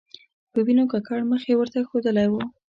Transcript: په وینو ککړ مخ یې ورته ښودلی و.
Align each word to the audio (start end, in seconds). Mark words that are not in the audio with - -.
په 0.51 0.59
وینو 0.65 0.83
ککړ 0.91 1.21
مخ 1.31 1.41
یې 1.49 1.55
ورته 1.57 1.79
ښودلی 1.89 2.27
و. 2.29 2.33